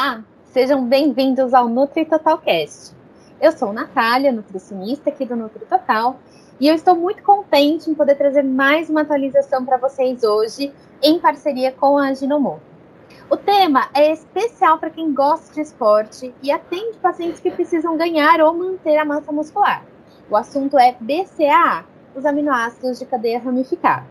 [0.00, 2.94] Olá, sejam bem-vindos ao Nutri Total Cast.
[3.40, 6.20] Eu sou Natália, nutricionista aqui do Nutri Total,
[6.60, 11.18] e eu estou muito contente em poder trazer mais uma atualização para vocês hoje, em
[11.18, 12.62] parceria com a Ginomoto.
[13.28, 18.40] O tema é especial para quem gosta de esporte e atende pacientes que precisam ganhar
[18.40, 19.84] ou manter a massa muscular.
[20.30, 21.84] O assunto é BCAA,
[22.14, 24.06] os aminoácidos de cadeia ramificada.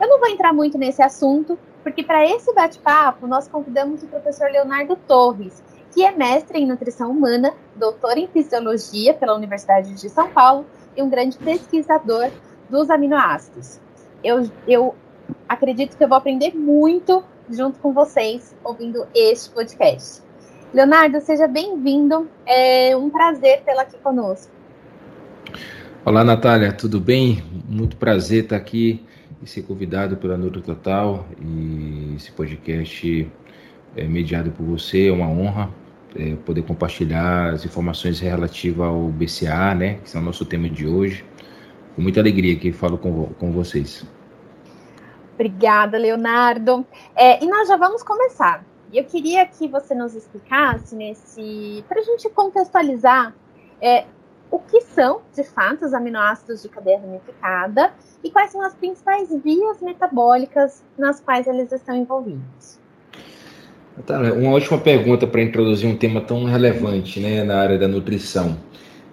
[0.00, 4.50] Eu não vou entrar muito nesse assunto, porque para esse bate-papo nós convidamos o professor
[4.50, 5.62] Leonardo Torres,
[5.92, 10.66] que é mestre em nutrição humana, doutor em fisiologia pela Universidade de São Paulo
[10.96, 12.30] e um grande pesquisador
[12.68, 13.80] dos aminoácidos.
[14.22, 14.94] Eu, eu
[15.48, 20.22] acredito que eu vou aprender muito junto com vocês ouvindo este podcast.
[20.72, 22.28] Leonardo, seja bem-vindo.
[22.46, 24.52] É um prazer tê-lo aqui conosco.
[26.04, 27.42] Olá, Natália, tudo bem?
[27.68, 29.04] Muito prazer estar aqui
[29.42, 33.30] e ser convidado pela Nutri Total e esse podcast
[33.96, 35.70] é mediado por você, é uma honra
[36.16, 40.86] é, poder compartilhar as informações relativas ao BCA, né, que é o nosso tema de
[40.86, 41.24] hoje.
[41.94, 44.06] Com muita alegria que falo com, com vocês.
[45.34, 46.86] Obrigada, Leonardo.
[47.16, 48.64] É, e nós já vamos começar.
[48.92, 53.34] Eu queria que você nos explicasse nesse, para a gente contextualizar
[53.80, 54.04] é,
[54.50, 59.28] o que são, de fato, os aminoácidos de cadeia ramificada e quais são as principais
[59.42, 62.78] vias metabólicas nas quais eles estão envolvidos.
[64.36, 68.56] Uma última pergunta para introduzir um tema tão relevante né, na área da nutrição.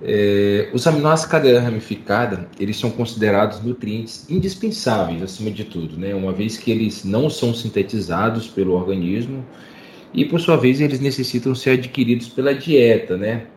[0.02, 6.32] É, os aminoácidos cadeia ramificada, eles são considerados nutrientes indispensáveis, acima de tudo, né, uma
[6.32, 9.44] vez que eles não são sintetizados pelo organismo
[10.14, 13.48] e, por sua vez, eles necessitam ser adquiridos pela dieta, né?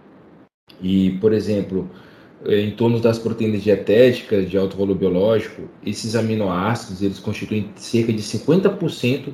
[0.82, 1.90] E, por exemplo,
[2.44, 8.12] é, em torno das proteínas dietéticas de alto valor biológico, esses aminoácidos eles constituem cerca
[8.12, 9.32] de 50%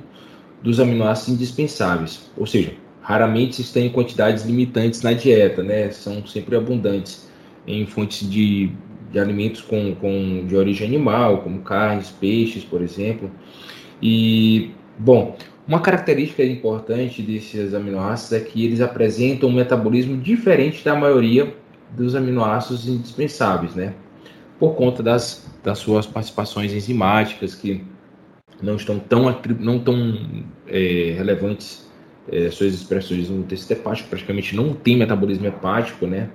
[0.63, 5.91] dos aminoácidos indispensáveis, ou seja, raramente estão em quantidades limitantes na dieta, né?
[5.91, 7.29] São sempre abundantes
[7.65, 8.73] em fontes de,
[9.13, 13.31] de alimentos com, com, de origem animal, como carnes, peixes, por exemplo.
[14.03, 20.95] E, bom, uma característica importante desses aminoácidos é que eles apresentam um metabolismo diferente da
[20.95, 21.55] maioria
[21.91, 23.95] dos aminoácidos indispensáveis, né?
[24.59, 27.85] Por conta das, das suas participações enzimáticas que
[28.63, 29.25] não estão tão,
[29.59, 31.91] não tão é, relevantes
[32.31, 36.31] é, suas expressões no tecido hepático, praticamente não tem metabolismo hepático, né?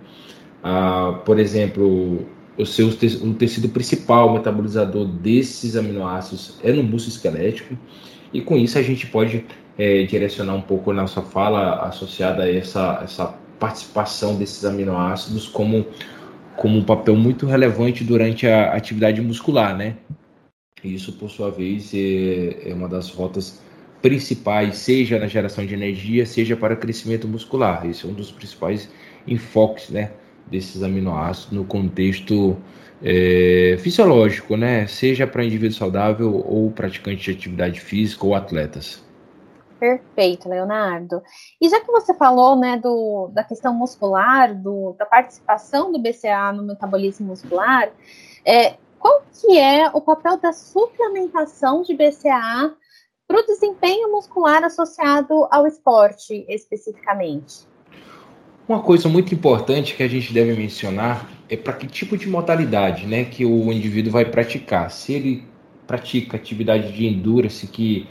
[0.64, 2.28] Ah, por exemplo,
[2.58, 7.78] o seu o tecido principal metabolizador desses aminoácidos é no músculo esquelético
[8.34, 9.46] e com isso a gente pode
[9.78, 13.28] é, direcionar um pouco nossa fala associada a essa, essa
[13.60, 15.86] participação desses aminoácidos como,
[16.56, 19.96] como um papel muito relevante durante a atividade muscular, né?
[20.84, 23.62] Isso, por sua vez, é, é uma das rotas
[24.02, 27.86] principais, seja na geração de energia, seja para crescimento muscular.
[27.86, 28.90] Esse é um dos principais
[29.28, 30.12] enfoques, né,
[30.52, 32.58] desses aminoácidos no contexto
[33.02, 39.04] é, fisiológico, né, seja para indivíduo saudável ou praticante de atividade física ou atletas.
[39.80, 41.24] Perfeito, Leonardo.
[41.60, 46.52] E já que você falou né, do, da questão muscular, do, da participação do BCA
[46.54, 47.90] no metabolismo muscular,
[48.46, 52.76] é, qual que é o papel da suplementação de BCA
[53.28, 57.71] para o desempenho muscular associado ao esporte especificamente?
[58.72, 63.06] Uma coisa muito importante que a gente deve mencionar é para que tipo de modalidade
[63.06, 64.90] né, que o indivíduo vai praticar.
[64.90, 65.44] Se ele
[65.86, 68.08] pratica atividade de endurance que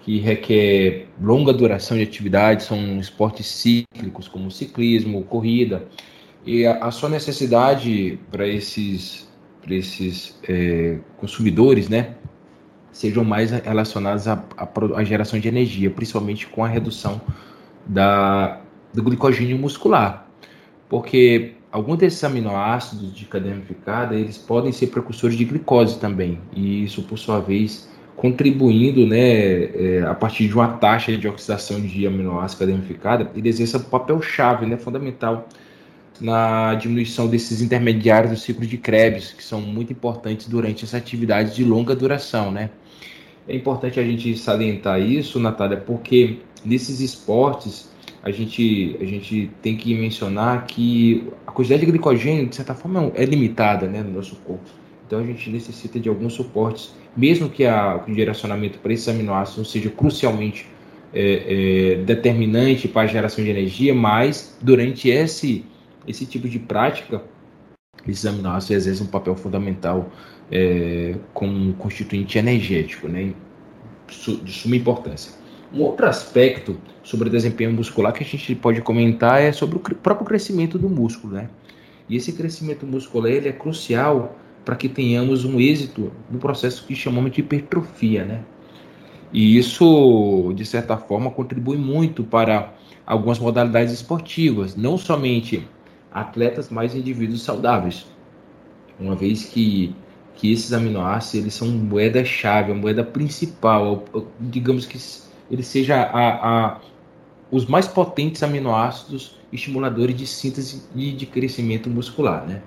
[0.00, 5.86] que requer longa duração de atividade, são esportes cíclicos como ciclismo, corrida,
[6.46, 9.28] e a, a sua necessidade para esses,
[9.60, 12.14] pra esses é, consumidores, né,
[12.90, 14.42] sejam mais relacionados à,
[14.96, 17.20] à, geração de energia, principalmente com a redução
[17.86, 18.62] da,
[18.92, 20.28] do glicogênio muscular,
[20.88, 26.84] porque alguns desses aminoácidos de cadeia ramificada, eles podem ser precursores de glicose também, e
[26.84, 32.06] isso, por sua vez, contribuindo, né, é, a partir de uma taxa de oxidação de
[32.06, 35.48] aminoácido cadenificada, ele exerce um papel chave, né, fundamental
[36.20, 41.54] na diminuição desses intermediários do ciclo de Krebs, que são muito importantes durante essa atividade
[41.54, 42.70] de longa duração, né.
[43.48, 47.90] É importante a gente salientar isso, Natália, porque nesses esportes
[48.22, 53.10] a gente, a gente tem que mencionar que a quantidade de glicogênio, de certa forma,
[53.14, 54.68] é limitada né, no nosso corpo.
[55.06, 59.58] Então a gente necessita de alguns suportes mesmo que a, o direcionamento para esses aminoácidos
[59.58, 60.66] não seja crucialmente
[61.12, 65.64] é, é, determinante para a geração de energia, mas durante esse,
[66.06, 67.22] esse tipo de prática,
[68.06, 70.10] esses aminoácidos exercem um papel fundamental
[70.50, 73.32] é, como constituinte energético, né,
[74.06, 75.39] de suma importância.
[75.72, 79.80] Um outro aspecto sobre o desempenho muscular que a gente pode comentar é sobre o
[79.80, 81.48] próprio crescimento do músculo, né?
[82.08, 86.94] E esse crescimento muscular ele é crucial para que tenhamos um êxito no processo que
[86.94, 88.42] chamamos de hipertrofia, né?
[89.32, 92.74] E isso, de certa forma, contribui muito para
[93.06, 95.68] algumas modalidades esportivas, não somente
[96.10, 98.06] atletas, mas indivíduos saudáveis.
[98.98, 99.94] Uma vez que,
[100.34, 104.04] que esses aminoácidos eles são moeda-chave, a moeda principal,
[104.40, 104.98] digamos que
[105.50, 106.28] ele seja a,
[106.68, 106.80] a,
[107.50, 112.62] os mais potentes aminoácidos estimuladores de síntese e de crescimento muscular, né?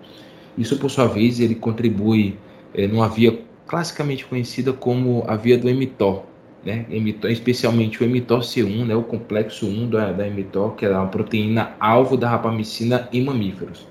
[0.58, 2.38] Isso, por sua vez, ele contribui
[2.74, 6.24] é, numa via classicamente conhecida como a via do mTOR,
[6.64, 6.86] né?
[6.90, 8.96] mTOR, especialmente o mTOR-C1, né?
[8.96, 13.88] o complexo 1 da, da mTOR, que é uma proteína alvo da rapamicina em mamíferos.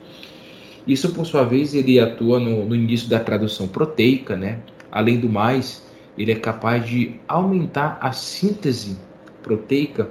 [0.87, 4.61] Isso, por sua vez, ele atua no, no início da tradução proteica, né?
[4.91, 5.87] Além do mais,
[6.17, 8.99] ele é capaz de aumentar a síntese
[9.43, 10.11] proteica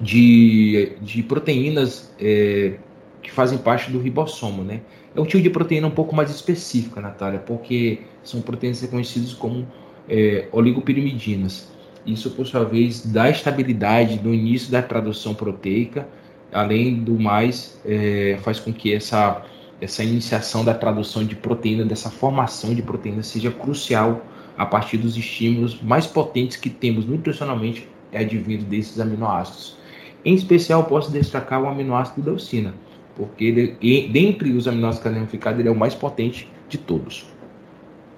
[0.00, 2.74] de, de proteínas é,
[3.22, 4.80] que fazem parte do ribossomo, né?
[5.14, 9.66] É um tipo de proteína um pouco mais específica, Natália, porque são proteínas reconhecidas como
[10.08, 11.70] é, oligopirimidinas.
[12.04, 16.08] Isso, por sua vez, dá estabilidade no início da tradução proteica,
[16.50, 19.42] além do mais, é, faz com que essa,
[19.80, 24.22] essa iniciação da tradução de proteína, dessa formação de proteína, seja crucial
[24.62, 29.76] a partir dos estímulos mais potentes que temos nutricionalmente é advindo desses aminoácidos.
[30.24, 32.74] Em especial, posso destacar o aminoácido leucina
[33.14, 37.26] porque ele, dentre os aminoácidos carnificados, ele é o mais potente de todos.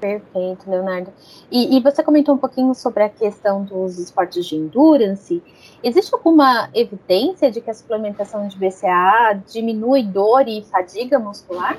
[0.00, 1.10] Perfeito, Leonardo.
[1.50, 5.42] E, e, você comentou um pouquinho sobre a questão dos esportes de endurance.
[5.82, 11.78] Existe alguma evidência de que a suplementação de BCA diminui dor e fadiga muscular?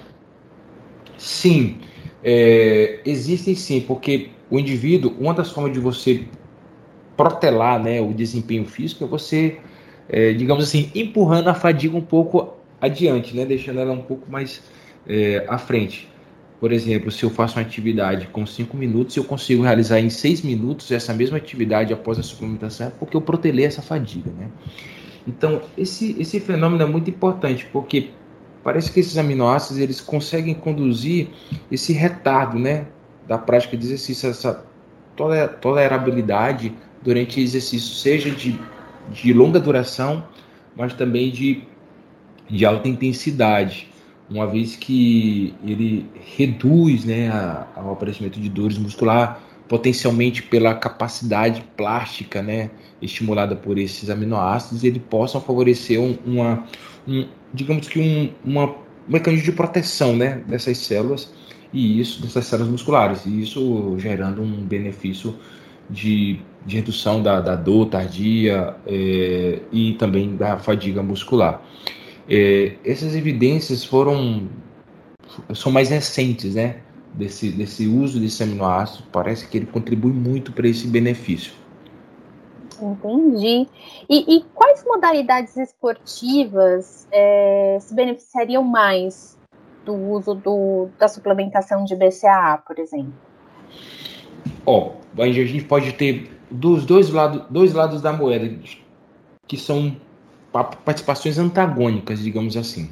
[1.17, 1.79] Sim,
[2.23, 6.25] é, existem sim, porque o indivíduo, uma das formas de você
[7.15, 9.57] protelar né, o desempenho físico é você,
[10.09, 13.45] é, digamos assim, empurrando a fadiga um pouco adiante, né?
[13.45, 14.61] deixando ela um pouco mais
[15.07, 16.09] é, à frente.
[16.59, 20.41] Por exemplo, se eu faço uma atividade com 5 minutos, eu consigo realizar em 6
[20.41, 24.31] minutos essa mesma atividade após a suplementação, porque eu protelei essa fadiga.
[24.31, 24.49] Né?
[25.27, 28.09] Então, esse, esse fenômeno é muito importante, porque
[28.63, 31.27] parece que esses aminoácidos eles conseguem conduzir
[31.71, 32.87] esse retardo né,
[33.27, 34.65] da prática de exercício, essa
[35.61, 38.59] tolerabilidade durante exercício, seja de,
[39.11, 40.23] de longa duração,
[40.75, 41.63] mas também de
[42.49, 43.89] de alta intensidade,
[44.29, 51.63] uma vez que ele reduz né, a, ao aparecimento de dores muscular, potencialmente pela capacidade
[51.75, 52.69] plástica né,
[53.01, 56.63] estimulada por esses aminoácidos, ele possam favorecer um, uma,
[57.07, 58.75] um, digamos que um, uma, um
[59.07, 61.33] mecanismo de proteção né, dessas células
[61.75, 65.35] e isso dessas células musculares, e isso gerando um benefício
[65.89, 71.61] de, de redução da, da dor tardia é, e também da fadiga muscular.
[72.29, 74.47] É, essas evidências foram
[75.53, 76.77] são mais recentes, né?
[77.13, 81.53] Desse, desse uso desse aminoácido, parece que ele contribui muito para esse benefício.
[82.81, 83.67] Entendi.
[84.09, 89.37] E, e quais modalidades esportivas é, se beneficiariam mais
[89.85, 93.13] do uso do, da suplementação de BCAA, por exemplo?
[94.65, 98.53] Ó, a gente pode ter dos dois, lado, dois lados da moeda,
[99.47, 99.95] que são
[100.51, 102.89] participações antagônicas, digamos assim.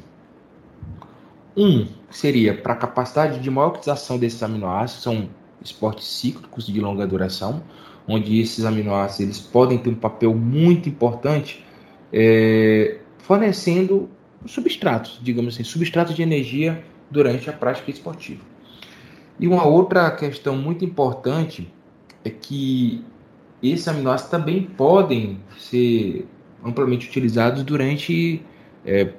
[1.56, 5.28] Um seria para a capacidade de maior utilização desses aminoácidos, são
[5.62, 7.62] esportes cíclicos de longa duração,
[8.06, 11.64] onde esses aminoácidos eles podem ter um papel muito importante
[12.12, 14.08] é, fornecendo
[14.46, 18.42] substratos, digamos assim, substratos de energia durante a prática esportiva.
[19.38, 21.72] E uma outra questão muito importante
[22.24, 23.02] é que
[23.62, 26.26] esses aminoácidos também podem ser
[26.62, 28.42] amplamente utilizados durante
[28.84, 29.12] é,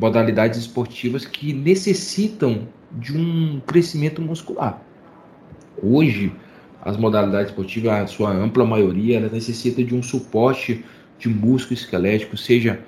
[0.00, 4.82] modalidades esportivas que necessitam de um crescimento muscular.
[5.82, 6.32] Hoje,
[6.82, 10.84] as modalidades esportivas, a sua ampla maioria, ela necessita de um suporte
[11.18, 12.80] de músculo esquelético, seja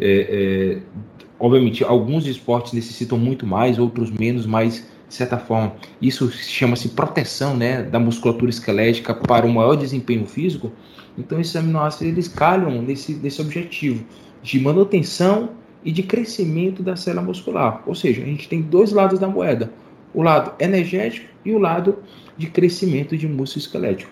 [0.00, 1.04] é, é,
[1.44, 7.54] obviamente alguns esportes necessitam muito mais, outros menos, mas de certa forma isso chama-se proteção
[7.54, 10.72] né, da musculatura esquelética para um maior desempenho físico.
[11.18, 14.06] Então esses aminoácidos eles calham nesse, nesse objetivo
[14.42, 15.50] de manutenção
[15.84, 17.82] e de crescimento da célula muscular.
[17.86, 19.70] Ou seja, a gente tem dois lados da moeda:
[20.14, 21.98] o lado energético e o lado
[22.38, 24.10] de crescimento de músculo esquelético.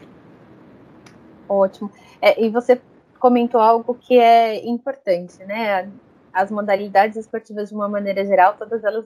[1.49, 1.91] Ótimo.
[2.21, 2.79] É, e você
[3.19, 5.89] comentou algo que é importante, né?
[6.33, 9.05] As modalidades esportivas, de uma maneira geral, todas elas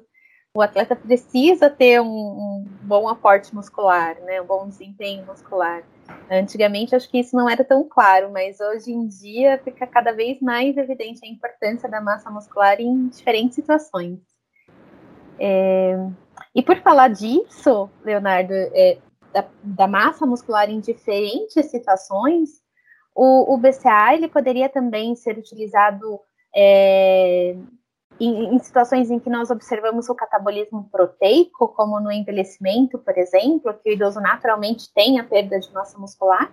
[0.56, 5.82] o atleta precisa ter um, um, bom aporte muscular, né, um bom desempenho muscular.
[6.30, 10.40] Antigamente acho que isso não era tão claro, mas hoje em dia fica cada vez
[10.40, 14.18] mais evidente a importância da massa muscular em diferentes situações.
[15.38, 15.94] É,
[16.54, 18.98] e por falar disso, Leonardo, é,
[19.34, 22.62] da, da, massa muscular em diferentes situações,
[23.14, 26.18] o, o BCA ele poderia também ser utilizado
[26.58, 27.54] é,
[28.18, 33.74] em, em, situações em que nós observamos o catabolismo proteico, como no envelhecimento, por exemplo,
[33.74, 36.50] que o idoso naturalmente tem a perda de massa muscular?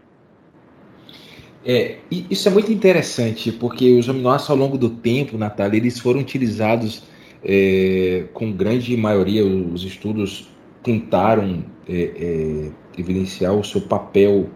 [1.65, 6.19] É, isso é muito interessante, porque os aminoácidos ao longo do tempo, Natália, eles foram
[6.19, 7.03] utilizados
[7.41, 10.49] é, com grande maioria, os estudos
[10.83, 14.49] tentaram é, é, evidenciar o seu papel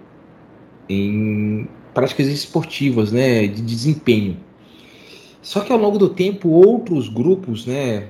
[0.89, 4.45] em práticas esportivas, né, de desempenho.
[5.47, 8.09] Só que ao longo do tempo, outros grupos né,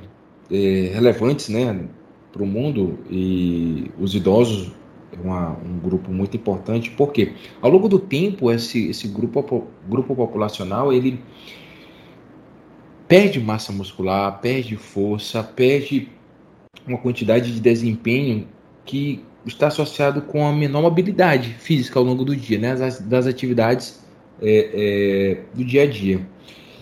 [0.51, 1.87] é, relevantes né,
[2.33, 4.71] para o mundo, e os idosos
[5.11, 10.15] é uma, um grupo muito importante, porque ao longo do tempo, esse, esse grupo, grupo
[10.15, 11.21] populacional ele
[13.07, 16.09] perde massa muscular, perde força, perde
[16.87, 18.47] uma quantidade de desempenho
[18.83, 23.27] que está associado com a menor mobilidade física ao longo do dia, né, das, das
[23.27, 24.03] atividades
[24.41, 26.35] é, é, do dia a dia.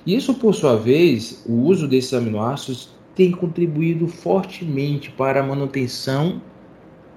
[0.05, 6.41] Isso, por sua vez, o uso desses aminoácidos tem contribuído fortemente para a manutenção.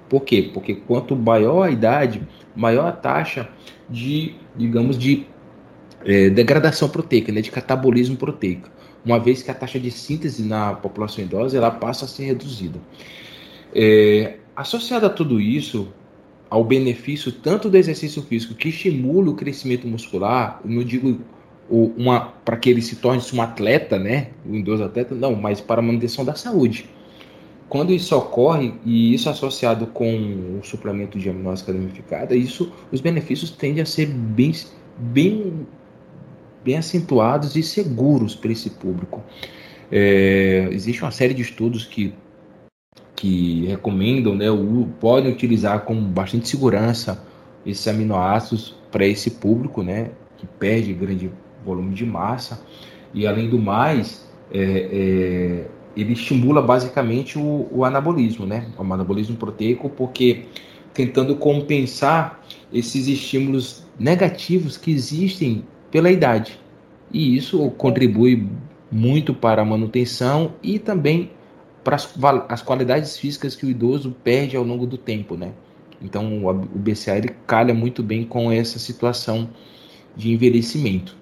[0.09, 0.51] Por quê?
[0.55, 2.27] Porque quanto maior a idade,
[2.57, 3.49] maior a taxa
[3.91, 5.27] de, digamos, de
[6.05, 8.71] é, degradação proteica, né, de catabolismo proteico.
[9.05, 12.79] Uma vez que a taxa de síntese na população idosa ela passa a ser reduzida.
[13.75, 15.89] É, associado a tudo isso,
[16.49, 21.21] ao benefício tanto do exercício físico que estimula o crescimento muscular, não digo
[21.71, 24.29] uma para que ele se torne um atleta, né?
[24.47, 26.89] Um idoso atleta, não, mas para manutenção da saúde.
[27.69, 33.51] Quando isso ocorre, e isso associado com o suplemento de aminoácidos ramificada, isso, os benefícios
[33.51, 34.53] tendem a ser bem,
[34.97, 35.67] bem,
[36.65, 39.23] bem acentuados e seguros para esse público.
[39.93, 42.15] É, existe uma série de estudos que,
[43.15, 47.23] que recomendam, né, o, podem utilizar com bastante segurança
[47.67, 51.31] esses aminoácidos para esse público, né, que perde grande
[51.69, 52.63] volume de massa,
[53.15, 58.69] e além do mais, é, é, ele estimula basicamente o, o, anabolismo, né?
[58.77, 60.45] O anabolismo proteico, porque
[60.93, 62.41] tentando compensar
[62.73, 66.59] esses estímulos negativos que existem pela idade.
[67.11, 68.49] E isso contribui
[68.91, 71.31] muito para a manutenção e também
[71.85, 72.15] para as,
[72.49, 75.53] as qualidades físicas que o idoso perde ao longo do tempo, né?
[76.01, 79.49] Então o BCA ele calha muito bem com essa situação
[80.17, 81.17] de envelhecimento.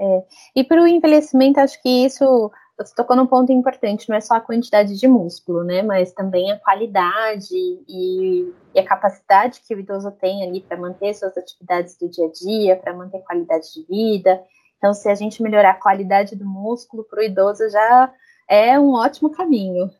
[0.00, 0.22] É.
[0.56, 4.34] E para o envelhecimento, acho que isso você tocou num ponto importante, não é só
[4.34, 5.82] a quantidade de músculo, né?
[5.82, 11.14] Mas também a qualidade e, e a capacidade que o idoso tem ali para manter
[11.14, 14.42] suas atividades do dia a dia, para manter qualidade de vida.
[14.78, 18.12] Então, se a gente melhorar a qualidade do músculo para o idoso, já
[18.48, 19.90] é um ótimo caminho.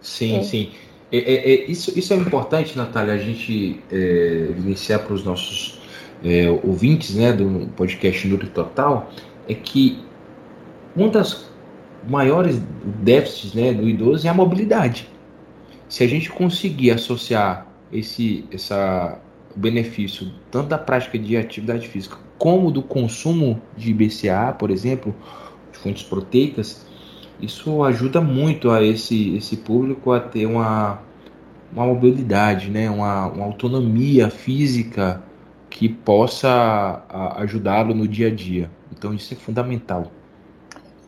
[0.00, 0.42] Sim, é.
[0.42, 0.72] sim.
[1.10, 5.81] É, é, é isso, isso é importante, Natália, a gente é, iniciar para os nossos
[6.24, 9.10] é, ouvintes né, do podcast Nutri Total
[9.48, 9.98] é que
[10.94, 11.50] uma das
[12.08, 15.08] maiores déficits né, do idoso é a mobilidade.
[15.88, 19.20] Se a gente conseguir associar esse essa
[19.54, 25.14] benefício tanto da prática de atividade física como do consumo de BCA, por exemplo,
[25.70, 26.86] de fontes proteicas,
[27.40, 31.00] isso ajuda muito a esse, esse público a ter uma,
[31.72, 32.90] uma mobilidade, né?
[32.90, 35.22] uma, uma autonomia física
[35.72, 37.02] que possa
[37.36, 38.70] ajudá-lo no dia a dia.
[38.92, 40.12] Então isso é fundamental.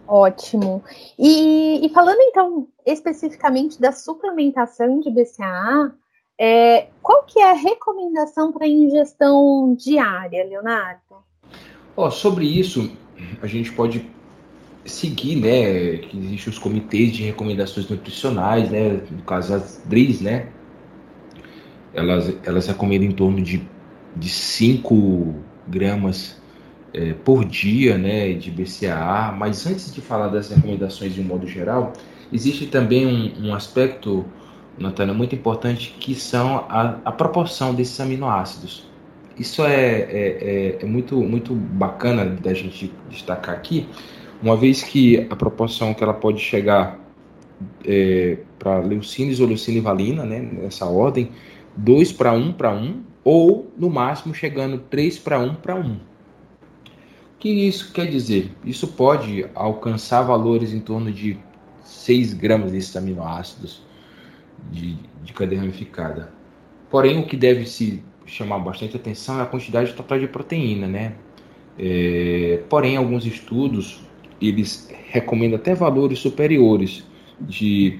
[0.06, 0.83] Ótimo.
[1.18, 5.94] E, e falando então especificamente da suplementação de BCAA,
[6.38, 11.00] é, qual que é a recomendação para ingestão diária, Leonardo?
[11.97, 12.90] Oh, sobre isso,
[13.40, 14.11] a gente pode
[14.85, 20.49] seguir, né, que existem os comitês de recomendações nutricionais, né, no caso as DRIs, né,
[21.94, 23.66] elas, elas recomendam em torno de
[24.16, 25.35] de 5
[25.66, 26.40] gramas
[26.92, 31.47] é, por dia né, de BCAA, mas antes de falar das recomendações de um modo
[31.47, 31.92] geral,
[32.33, 34.25] existe também um, um aspecto,
[34.78, 38.87] Natália, muito importante, que são a, a proporção desses aminoácidos.
[39.38, 43.88] Isso é, é, é, é, muito, muito bacana da gente destacar aqui,
[44.40, 47.00] uma vez que a proporção que ela pode chegar
[47.85, 51.30] é, para leucina, isoleucina e valina, né, nessa ordem,
[51.76, 55.81] 2 para 1 para 1, ou no máximo chegando 3 para 1 para 1.
[55.81, 55.99] O
[57.38, 58.52] que isso quer dizer?
[58.64, 61.38] Isso pode alcançar valores em torno de
[61.83, 63.83] 6 gramas desses aminoácidos
[64.71, 66.33] de, de cadeia ramificada.
[66.90, 71.14] Porém, o que deve se chamar bastante atenção é a quantidade total de proteína, né?
[71.78, 74.00] É, porém, alguns estudos
[74.40, 77.04] eles recomendam até valores superiores
[77.40, 77.99] de,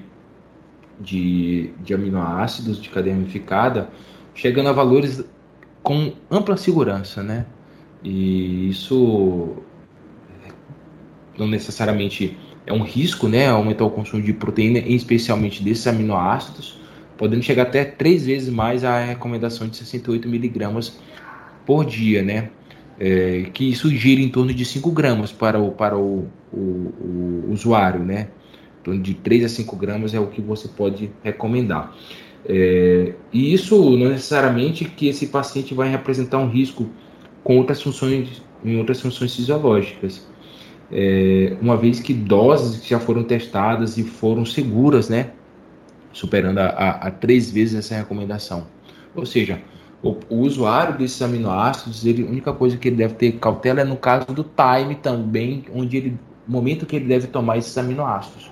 [0.99, 3.89] de, de aminoácidos de cadeia ramificada,
[4.35, 5.23] chegando a valores
[5.81, 7.45] com ampla segurança, né?
[8.03, 9.55] E isso
[11.37, 12.37] não necessariamente
[12.67, 13.47] é um risco, né?
[13.47, 16.79] Aumentar o consumo de proteína, especialmente desses aminoácidos,
[17.17, 20.99] podendo chegar até três vezes mais a recomendação de 68 miligramas
[21.65, 22.49] por dia, né?
[22.97, 27.49] É, que isso gira em torno de 5 gramas para o, para o, o, o,
[27.51, 28.29] usuário, né?
[28.79, 31.93] Em torno de 3 a 5 gramas é o que você pode recomendar.
[32.47, 36.87] É, e isso não necessariamente que esse paciente vai representar um risco
[37.43, 40.27] com outras funções, em outras funções fisiológicas.
[40.91, 45.31] É, uma vez que doses que já foram testadas e foram seguras, né?
[46.13, 48.67] Superando a, a, a três vezes essa recomendação.
[49.15, 49.59] Ou seja,
[50.03, 53.83] o, o, usuário desses aminoácidos, ele, a única coisa que ele deve ter cautela é
[53.83, 58.51] no caso do time também, onde ele, momento que ele deve tomar esses aminoácidos.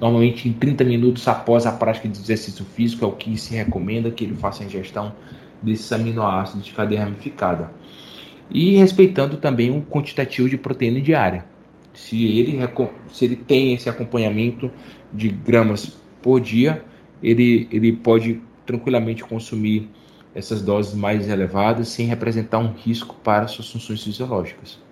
[0.00, 4.10] Normalmente em 30 minutos após a prática de exercício físico é o que se recomenda
[4.10, 5.14] que ele faça a ingestão
[5.62, 7.70] desses aminoácidos de cadeia ramificada.
[8.50, 11.44] E respeitando também um quantitativo de proteína diária.
[11.94, 12.58] Se ele,
[13.12, 14.70] se ele tem esse acompanhamento
[15.12, 16.84] de gramas por dia,
[17.22, 19.88] ele, ele pode tranquilamente consumir
[20.34, 24.82] essas doses mais elevadas sem representar um risco para suas funções fisiológicas.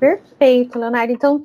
[0.00, 1.12] Perfeito, Leonardo.
[1.12, 1.44] Então,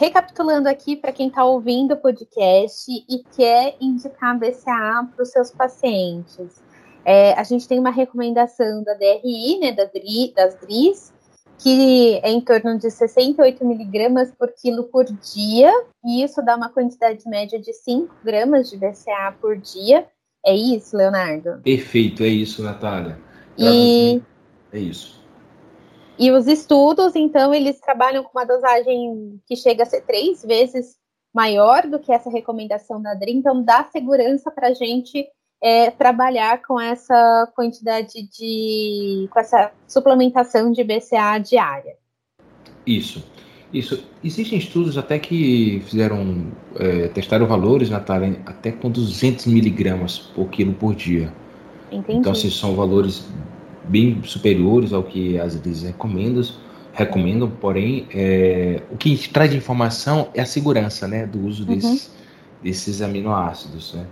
[0.00, 5.50] recapitulando aqui para quem está ouvindo o podcast e quer indicar BCA para os seus
[5.50, 6.62] pacientes,
[7.04, 9.90] é, a gente tem uma recomendação da DRI, né, das,
[10.34, 11.12] das DRIs,
[11.58, 15.70] que é em torno de 68 miligramas por quilo por dia,
[16.02, 20.06] e isso dá uma quantidade média de 5 gramas de BCA por dia.
[20.46, 21.60] É isso, Leonardo?
[21.62, 23.18] Perfeito, é isso, Natália.
[23.58, 24.22] E...
[24.72, 25.19] É isso.
[26.20, 30.94] E os estudos, então, eles trabalham com uma dosagem que chega a ser três vezes
[31.34, 35.26] maior do que essa recomendação da DRI, então dá segurança para a gente
[35.62, 39.28] é, trabalhar com essa quantidade de.
[39.30, 41.96] com essa suplementação de BCA diária.
[42.86, 43.24] Isso.
[43.72, 44.04] Isso.
[44.22, 50.74] Existem estudos até que fizeram, é, testaram valores, Natália, até com 200 miligramas por quilo
[50.74, 51.32] por dia.
[51.90, 52.18] Entendi.
[52.18, 53.26] Então, assim, são valores
[53.90, 56.42] bem superiores ao que as leis recomendam,
[56.92, 61.74] recomendam porém, é, o que traz de informação é a segurança, né, do uso uhum.
[61.74, 62.10] desses,
[62.62, 64.06] desses aminoácidos, né.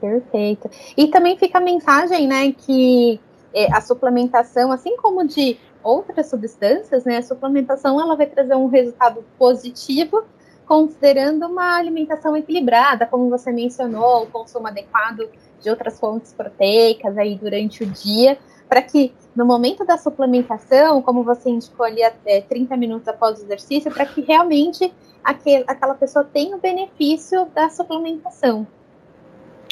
[0.00, 0.70] Perfeito.
[0.96, 3.18] E também fica a mensagem, né, que
[3.52, 8.66] é, a suplementação, assim como de outras substâncias, né, a suplementação ela vai trazer um
[8.66, 10.22] resultado positivo,
[10.66, 15.28] considerando uma alimentação equilibrada, como você mencionou, o consumo adequado
[15.64, 21.24] de outras fontes proteicas aí durante o dia, para que no momento da suplementação, como
[21.24, 24.92] você indicou ali até 30 minutos após o exercício, para que realmente
[25.24, 28.66] aquele, aquela pessoa tenha o benefício da suplementação.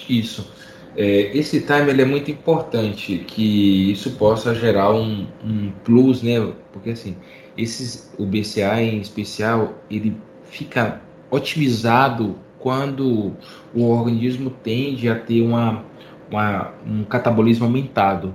[0.09, 0.51] Isso.
[0.97, 6.53] É, esse time ele é muito importante que isso possa gerar um, um, plus, né?
[6.73, 7.17] Porque assim,
[7.57, 11.01] esses, o BCA em especial, ele fica
[11.31, 13.33] otimizado quando
[13.75, 15.85] o organismo tende a ter uma,
[16.31, 18.33] uma, um catabolismo aumentado.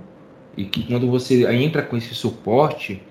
[0.56, 3.02] E que quando você entra com esse suporte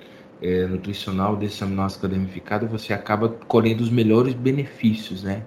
[0.43, 5.43] é, nutricional desse aminoácido ramificado, você acaba colhendo os melhores benefícios, né?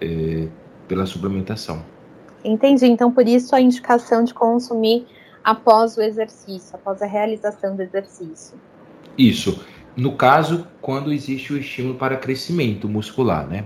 [0.00, 0.46] É,
[0.86, 1.84] pela suplementação.
[2.44, 2.86] Entendi.
[2.86, 5.06] Então, por isso a indicação de consumir
[5.42, 8.56] após o exercício, após a realização do exercício.
[9.18, 9.64] Isso.
[9.96, 13.64] No caso, quando existe o estímulo para crescimento muscular, né?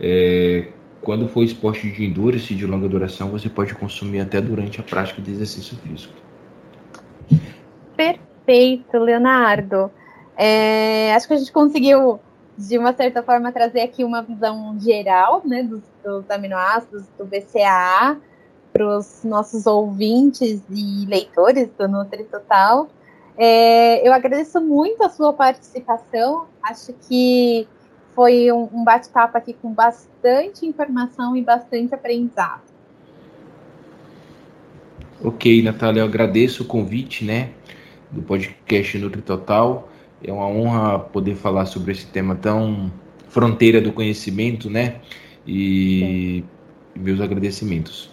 [0.00, 0.68] É,
[1.02, 5.20] quando for esporte de endurance de longa duração, você pode consumir até durante a prática
[5.20, 6.14] de exercício físico.
[7.96, 9.90] Perfeito, Leonardo.
[10.36, 12.18] É, acho que a gente conseguiu
[12.68, 18.18] de uma certa forma, trazer aqui uma visão geral né, dos, dos aminoácidos, do BCAA,
[18.72, 22.88] para os nossos ouvintes e leitores do Nutri Total.
[23.36, 27.66] É, eu agradeço muito a sua participação, acho que
[28.20, 32.60] foi um, um bate-papo aqui com bastante informação e bastante aprendizado.
[35.24, 37.48] Ok, Natália, eu agradeço o convite, né,
[38.10, 39.88] do podcast Nutri Total.
[40.22, 42.92] É uma honra poder falar sobre esse tema tão
[43.26, 45.00] fronteira do conhecimento, né?
[45.46, 46.44] E
[46.94, 47.00] Sim.
[47.00, 48.12] meus agradecimentos.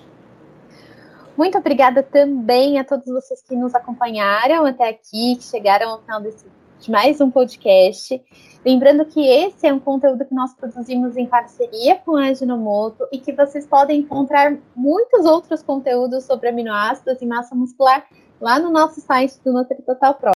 [1.35, 6.21] Muito obrigada também a todos vocês que nos acompanharam até aqui, que chegaram ao final
[6.21, 6.45] desse
[6.79, 8.21] de mais um podcast.
[8.65, 13.19] Lembrando que esse é um conteúdo que nós produzimos em parceria com a Aginomoto e
[13.19, 18.05] que vocês podem encontrar muitos outros conteúdos sobre aminoácidos e massa muscular
[18.39, 20.25] lá no nosso site do Nutri Total Pro.